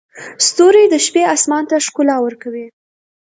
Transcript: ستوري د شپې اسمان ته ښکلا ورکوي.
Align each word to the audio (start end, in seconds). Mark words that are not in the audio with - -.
ستوري 0.47 0.83
د 0.89 0.95
شپې 1.05 1.23
اسمان 1.35 1.63
ته 1.69 1.75
ښکلا 1.85 2.17
ورکوي. 2.21 2.67